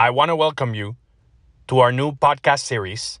I 0.00 0.08
want 0.08 0.30
to 0.30 0.34
welcome 0.34 0.74
you 0.74 0.96
to 1.68 1.80
our 1.80 1.92
new 1.92 2.12
podcast 2.12 2.60
series 2.60 3.20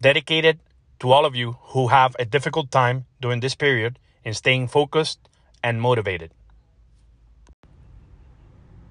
dedicated 0.00 0.60
to 1.00 1.12
all 1.12 1.26
of 1.26 1.36
you 1.36 1.58
who 1.74 1.88
have 1.88 2.16
a 2.18 2.24
difficult 2.24 2.70
time 2.70 3.04
during 3.20 3.40
this 3.40 3.54
period 3.54 3.98
in 4.24 4.32
staying 4.32 4.68
focused 4.68 5.18
and 5.62 5.78
motivated. 5.78 6.32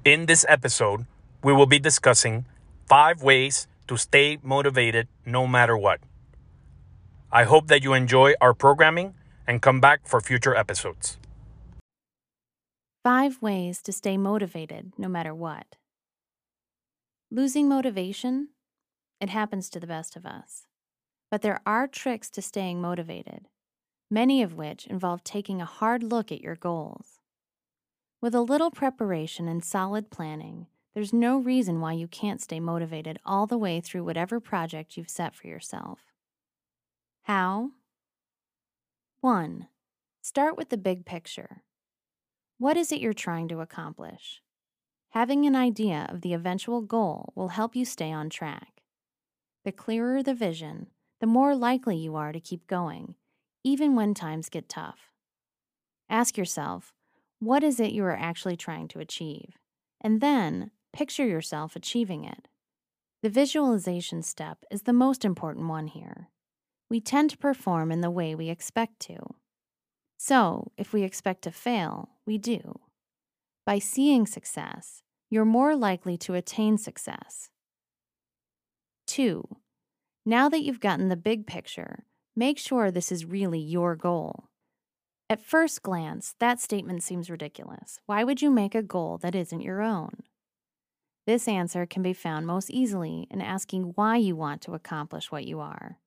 In 0.06 0.28
this 0.28 0.46
episode, 0.48 1.08
we 1.44 1.52
will 1.52 1.66
be 1.66 1.80
discussing 1.80 2.46
five 2.88 3.24
ways 3.24 3.66
to 3.88 3.98
stay 3.98 4.38
motivated 4.44 5.08
no 5.26 5.48
matter 5.48 5.76
what. 5.76 6.00
I 7.32 7.46
hope 7.46 7.70
that 7.70 7.84
you 7.84 7.94
enjoy 7.94 8.36
our 8.40 8.54
programming 8.54 9.16
and 9.48 9.64
come 9.64 9.82
back 9.82 10.06
for 10.06 10.22
future 10.22 10.56
episodes. 10.56 11.18
Five 13.04 13.42
ways 13.42 13.82
to 13.82 13.92
stay 13.92 14.16
motivated 14.16 14.94
no 15.00 15.08
matter 15.10 15.34
what. 15.34 15.81
Losing 17.34 17.70
motivation? 17.70 18.50
It 19.22 19.30
happens 19.30 19.70
to 19.70 19.80
the 19.80 19.88
best 19.88 20.18
of 20.18 20.26
us. 20.26 20.68
But 21.30 21.42
there 21.42 21.62
are 21.66 21.88
tricks 21.88 22.30
to 22.32 22.42
staying 22.42 22.82
motivated, 22.82 23.48
many 24.10 24.42
of 24.42 24.56
which 24.56 24.86
involve 24.86 25.24
taking 25.24 25.62
a 25.62 25.66
hard 25.66 26.04
look 26.04 26.30
at 26.30 26.42
your 26.42 26.58
goals. 26.58 27.22
With 28.20 28.36
a 28.36 28.42
little 28.42 28.70
preparation 28.70 29.48
and 29.48 29.64
solid 29.64 30.12
planning, 30.12 30.68
there's 30.94 31.14
no 31.14 31.38
reason 31.38 31.80
why 31.80 31.94
you 31.94 32.06
can't 32.06 32.42
stay 32.42 32.60
motivated 32.60 33.18
all 33.26 33.48
the 33.48 33.58
way 33.58 33.80
through 33.80 34.04
whatever 34.04 34.42
project 34.42 34.98
you've 34.98 35.10
set 35.10 35.34
for 35.34 35.48
yourself. 35.48 36.00
How? 37.24 37.72
1. 39.22 39.70
Start 40.22 40.58
with 40.58 40.68
the 40.68 40.76
big 40.76 41.06
picture. 41.06 41.64
What 42.58 42.76
is 42.76 42.92
it 42.92 43.00
you're 43.00 43.14
trying 43.14 43.48
to 43.48 43.62
accomplish? 43.62 44.42
Having 45.12 45.46
an 45.46 45.56
idea 45.56 46.08
of 46.10 46.22
the 46.22 46.34
eventual 46.34 46.82
goal 46.82 47.34
will 47.36 47.50
help 47.50 47.76
you 47.76 47.86
stay 47.86 48.12
on 48.12 48.30
track. 48.30 48.82
The 49.64 49.72
clearer 49.72 50.24
the 50.24 50.34
vision, 50.34 50.88
the 51.20 51.28
more 51.28 51.56
likely 51.56 51.98
you 51.98 52.16
are 52.16 52.32
to 52.32 52.40
keep 52.40 52.68
going, 52.68 53.16
even 53.64 53.96
when 53.96 54.14
times 54.14 54.50
get 54.50 54.70
tough. 54.70 55.12
Ask 56.10 56.38
yourself, 56.38 56.94
what 57.40 57.64
is 57.64 57.80
it 57.80 57.92
you 57.92 58.04
are 58.04 58.18
actually 58.18 58.58
trying 58.58 58.88
to 58.90 59.00
achieve? 59.00 59.58
And 60.00 60.20
then 60.20 60.72
picture 60.94 61.26
yourself 61.26 61.76
achieving 61.76 62.24
it. 62.24 62.48
The 63.22 63.30
visualization 63.30 64.24
step 64.24 64.64
is 64.72 64.84
the 64.84 64.94
most 64.94 65.24
important 65.24 65.68
one 65.68 65.88
here 65.88 66.30
we 66.92 67.00
tend 67.00 67.30
to 67.30 67.38
perform 67.38 67.90
in 67.90 68.02
the 68.02 68.12
way 68.12 68.36
we 68.36 68.50
expect 68.50 69.00
to. 69.00 69.16
So, 70.18 70.74
if 70.78 70.92
we 70.92 71.04
expect 71.04 71.44
to 71.44 71.52
fail, 71.52 72.10
we 72.26 72.38
do. 72.38 72.82
By 73.72 73.80
seeing 73.80 74.26
success, 74.26 75.02
you're 75.30 75.46
more 75.46 75.78
likely 75.78 76.18
to 76.18 76.34
attain 76.34 76.78
success. 76.78 77.52
2. 79.08 79.48
Now 80.26 80.50
that 80.50 80.62
you've 80.62 80.82
gotten 80.82 81.08
the 81.08 81.16
big 81.16 81.48
picture, 81.48 82.04
make 82.36 82.58
sure 82.58 82.92
this 82.92 83.14
is 83.14 83.24
really 83.24 83.62
your 83.62 83.96
goal. 83.96 84.50
At 85.30 85.42
first 85.42 85.84
glance, 85.84 86.36
that 86.42 86.60
statement 86.60 87.02
seems 87.04 87.30
ridiculous. 87.30 88.02
Why 88.08 88.26
would 88.26 88.42
you 88.42 88.52
make 88.52 88.76
a 88.76 88.84
goal 88.84 89.18
that 89.20 89.36
isn't 89.36 89.62
your 89.62 89.82
own? 89.82 90.24
This 91.26 91.48
answer 91.48 91.86
can 91.86 92.04
be 92.04 92.12
found 92.12 92.46
most 92.46 92.70
easily 92.70 93.26
in 93.32 93.40
asking 93.40 93.94
why 93.96 94.18
you 94.18 94.36
want 94.36 94.62
to 94.64 94.74
accomplish 94.74 95.32
what 95.32 95.46
you 95.46 95.62
are. 95.62 95.98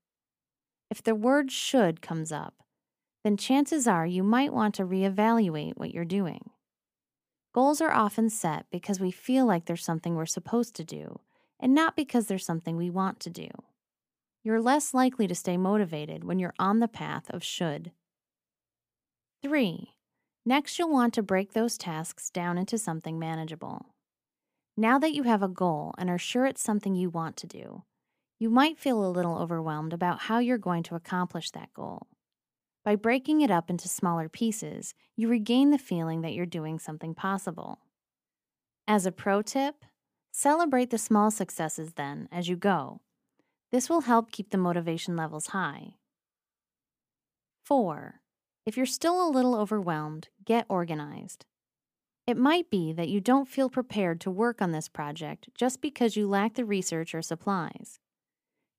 If 0.90 1.02
the 1.02 1.14
word 1.14 1.50
should 1.50 2.02
comes 2.02 2.30
up, 2.30 2.56
then 3.22 3.38
chances 3.38 3.88
are 3.88 4.04
you 4.04 4.22
might 4.22 4.52
want 4.52 4.74
to 4.74 4.84
reevaluate 4.84 5.78
what 5.78 5.94
you're 5.94 6.04
doing. 6.04 6.50
Goals 7.54 7.80
are 7.80 7.92
often 7.92 8.30
set 8.30 8.66
because 8.72 8.98
we 8.98 9.12
feel 9.12 9.46
like 9.46 9.66
there's 9.66 9.84
something 9.84 10.16
we're 10.16 10.26
supposed 10.26 10.74
to 10.74 10.84
do, 10.84 11.20
and 11.60 11.72
not 11.72 11.94
because 11.94 12.26
there's 12.26 12.44
something 12.44 12.76
we 12.76 12.90
want 12.90 13.20
to 13.20 13.30
do. 13.30 13.48
You're 14.42 14.60
less 14.60 14.92
likely 14.92 15.28
to 15.28 15.36
stay 15.36 15.56
motivated 15.56 16.24
when 16.24 16.40
you're 16.40 16.54
on 16.58 16.80
the 16.80 16.88
path 16.88 17.30
of 17.30 17.44
should. 17.44 17.92
3. 19.44 19.94
Next, 20.44 20.78
you'll 20.80 20.90
want 20.90 21.14
to 21.14 21.22
break 21.22 21.52
those 21.52 21.78
tasks 21.78 22.28
down 22.28 22.58
into 22.58 22.76
something 22.76 23.20
manageable. 23.20 23.86
Now 24.76 24.98
that 24.98 25.14
you 25.14 25.22
have 25.22 25.42
a 25.42 25.48
goal 25.48 25.94
and 25.96 26.10
are 26.10 26.18
sure 26.18 26.46
it's 26.46 26.60
something 26.60 26.96
you 26.96 27.08
want 27.08 27.36
to 27.36 27.46
do, 27.46 27.84
you 28.40 28.50
might 28.50 28.80
feel 28.80 29.06
a 29.06 29.08
little 29.08 29.38
overwhelmed 29.38 29.92
about 29.92 30.22
how 30.22 30.40
you're 30.40 30.58
going 30.58 30.82
to 30.82 30.96
accomplish 30.96 31.52
that 31.52 31.72
goal. 31.72 32.08
By 32.84 32.96
breaking 32.96 33.40
it 33.40 33.50
up 33.50 33.70
into 33.70 33.88
smaller 33.88 34.28
pieces, 34.28 34.94
you 35.16 35.28
regain 35.28 35.70
the 35.70 35.78
feeling 35.78 36.20
that 36.20 36.34
you're 36.34 36.44
doing 36.44 36.78
something 36.78 37.14
possible. 37.14 37.78
As 38.86 39.06
a 39.06 39.12
pro 39.12 39.40
tip, 39.40 39.86
celebrate 40.32 40.90
the 40.90 40.98
small 40.98 41.30
successes 41.30 41.94
then 41.94 42.28
as 42.30 42.46
you 42.46 42.56
go. 42.56 43.00
This 43.72 43.88
will 43.88 44.02
help 44.02 44.30
keep 44.30 44.50
the 44.50 44.58
motivation 44.58 45.16
levels 45.16 45.48
high. 45.48 45.94
4. 47.64 48.20
If 48.66 48.76
you're 48.76 48.84
still 48.84 49.26
a 49.26 49.32
little 49.32 49.54
overwhelmed, 49.54 50.28
get 50.44 50.66
organized. 50.68 51.46
It 52.26 52.36
might 52.36 52.70
be 52.70 52.92
that 52.92 53.08
you 53.08 53.20
don't 53.20 53.48
feel 53.48 53.70
prepared 53.70 54.20
to 54.22 54.30
work 54.30 54.60
on 54.60 54.72
this 54.72 54.88
project 54.88 55.48
just 55.54 55.80
because 55.80 56.16
you 56.16 56.28
lack 56.28 56.54
the 56.54 56.64
research 56.66 57.14
or 57.14 57.22
supplies. 57.22 57.98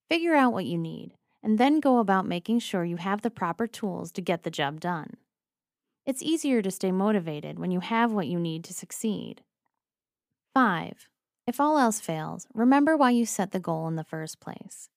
Figure 0.10 0.36
out 0.36 0.54
what 0.54 0.66
you 0.66 0.78
need, 0.78 1.16
and 1.46 1.60
then 1.60 1.80
go 1.80 2.00
about 2.00 2.26
making 2.26 2.58
sure 2.58 2.84
you 2.84 2.98
have 2.98 3.22
the 3.22 3.30
proper 3.30 3.68
tools 3.68 4.12
to 4.12 4.20
get 4.20 4.42
the 4.42 4.50
job 4.50 4.80
done. 4.80 5.12
It's 6.04 6.24
easier 6.24 6.64
to 6.64 6.72
stay 6.72 6.92
motivated 6.92 7.60
when 7.60 7.70
you 7.70 7.82
have 7.82 8.12
what 8.12 8.26
you 8.26 8.40
need 8.40 8.64
to 8.64 8.74
succeed. 8.74 9.44
5. 10.56 11.08
If 11.46 11.60
all 11.60 11.78
else 11.78 12.00
fails, 12.00 12.48
remember 12.56 12.98
why 12.98 13.12
you 13.12 13.28
set 13.28 13.52
the 13.52 13.60
goal 13.60 13.88
in 13.88 13.96
the 13.96 14.04
first 14.04 14.40
place. 14.40 14.90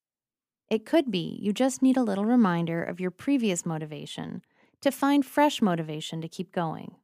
It 0.71 0.87
could 0.87 1.11
be 1.11 1.39
you 1.43 1.53
just 1.53 1.83
need 1.83 1.99
a 1.99 2.03
little 2.03 2.25
reminder 2.25 2.83
of 2.83 2.99
your 2.99 3.11
previous 3.11 3.67
motivation 3.67 4.41
to 4.81 4.91
find 4.91 5.27
fresh 5.27 5.61
motivation 5.61 6.23
to 6.23 6.29
keep 6.29 6.51
going. 6.51 6.95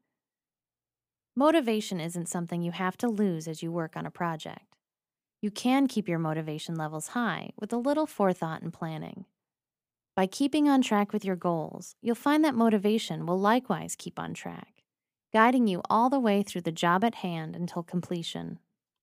Motivation 1.36 2.00
isn't 2.00 2.30
something 2.30 2.62
you 2.62 2.72
have 2.72 2.96
to 2.96 3.08
lose 3.08 3.46
as 3.46 3.62
you 3.62 3.70
work 3.70 3.94
on 3.94 4.06
a 4.06 4.10
project 4.10 4.74
you 5.44 5.50
can 5.50 5.86
keep 5.86 6.08
your 6.08 6.18
motivation 6.18 6.74
levels 6.74 7.08
high 7.08 7.50
with 7.60 7.70
a 7.70 7.76
little 7.76 8.06
forethought 8.06 8.62
and 8.62 8.72
planning. 8.72 9.26
By 10.16 10.28
keeping 10.28 10.68
on 10.68 10.80
track 10.80 11.12
with 11.12 11.24
your 11.24 11.34
goals, 11.34 11.96
you'll 12.00 12.14
find 12.14 12.44
that 12.44 12.54
motivation 12.54 13.26
will 13.26 13.38
likewise 13.38 13.96
keep 13.96 14.16
on 14.16 14.32
track, 14.32 14.84
guiding 15.32 15.66
you 15.66 15.82
all 15.90 16.08
the 16.08 16.20
way 16.20 16.44
through 16.44 16.60
the 16.60 16.70
job 16.70 17.02
at 17.02 17.16
hand 17.16 17.56
until 17.56 17.82
completion. 17.82 18.60